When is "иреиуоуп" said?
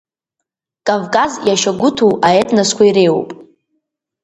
2.87-3.29